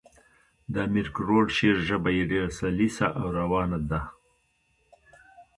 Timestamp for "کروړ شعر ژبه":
1.15-2.09